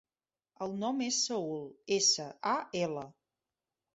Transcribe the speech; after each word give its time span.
El 0.65 0.71
nom 0.83 1.03
és 1.07 1.19
Saül: 1.25 1.67
essa, 1.97 2.27
a, 2.55 2.57
ela. 2.83 3.07